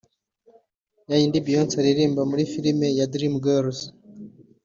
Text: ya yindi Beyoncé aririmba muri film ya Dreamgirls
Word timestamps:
ya 1.09 1.15
yindi 1.21 1.43
Beyoncé 1.45 1.75
aririmba 1.81 2.21
muri 2.29 2.43
film 2.53 2.79
ya 2.97 3.05
Dreamgirls 3.13 3.79